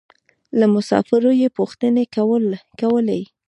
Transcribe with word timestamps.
له 0.59 0.65
مسافرو 0.75 1.31
يې 1.41 1.47
پوښتنې 1.57 2.03
کولې. 2.81 3.21